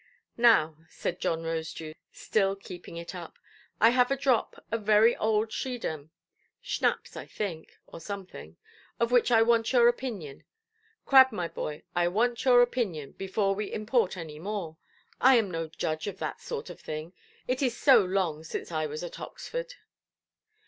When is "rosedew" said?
1.43-1.93